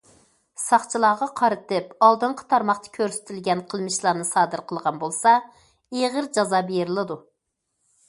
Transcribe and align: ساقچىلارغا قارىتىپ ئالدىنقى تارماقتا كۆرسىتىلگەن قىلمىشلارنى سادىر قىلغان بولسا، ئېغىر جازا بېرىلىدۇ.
ساقچىلارغا 0.61 1.27
قارىتىپ 1.41 1.91
ئالدىنقى 2.07 2.47
تارماقتا 2.55 2.95
كۆرسىتىلگەن 2.97 3.63
قىلمىشلارنى 3.75 4.27
سادىر 4.33 4.67
قىلغان 4.73 5.01
بولسا، 5.07 5.37
ئېغىر 6.01 6.35
جازا 6.41 6.67
بېرىلىدۇ. 6.75 7.25